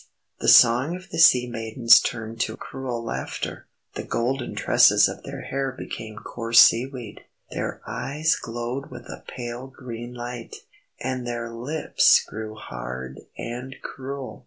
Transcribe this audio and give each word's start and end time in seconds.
The 0.39 0.47
song 0.47 0.95
of 0.95 1.11
the 1.11 1.19
sea 1.19 1.45
maidens 1.47 1.99
turned 1.99 2.39
to 2.41 2.57
cruel 2.57 3.03
laughter. 3.05 3.67
The 3.93 4.01
golden 4.01 4.55
tresses 4.55 5.07
of 5.07 5.21
their 5.21 5.41
hair 5.41 5.71
became 5.71 6.15
coarse 6.15 6.59
seaweed. 6.59 7.21
Their 7.51 7.81
eyes 7.85 8.35
glowed 8.35 8.89
with 8.89 9.03
a 9.05 9.23
pale 9.27 9.67
green 9.67 10.15
light, 10.15 10.55
and 10.99 11.27
their 11.27 11.51
lips 11.51 12.19
grew 12.25 12.55
hard 12.55 13.19
and 13.37 13.75
cruel. 13.83 14.39